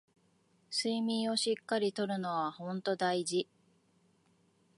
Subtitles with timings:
[0.71, 3.47] 睡眠をしっかり取るのはほんと大事